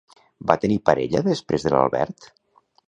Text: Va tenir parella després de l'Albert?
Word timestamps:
Va 0.51 0.55
tenir 0.63 0.79
parella 0.91 1.23
després 1.29 1.67
de 1.69 1.77
l'Albert? 1.77 2.31